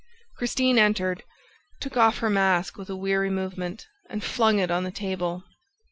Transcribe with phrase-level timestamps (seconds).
[0.35, 1.21] Christine entered,
[1.79, 5.43] took off her mask with a weary movement and flung it on the table.